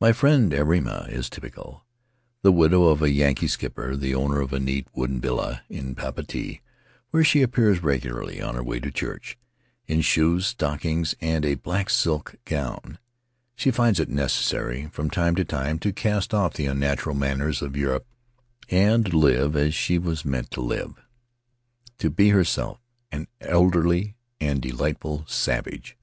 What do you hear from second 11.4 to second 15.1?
a black silk gown, she finds it necessary, from